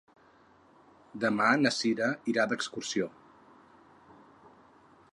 [1.25, 3.13] Demà na Cira irà d'excursió.